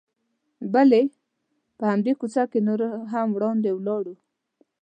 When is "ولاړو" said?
3.73-4.15